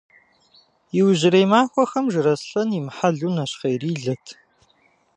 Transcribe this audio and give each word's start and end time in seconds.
Иужьрей 0.97 1.45
махуэхэм 1.51 2.05
Жыраслъэн 2.13 2.69
имыхьэлу 2.79 3.31
нэщхъейрилэт. 3.35 4.25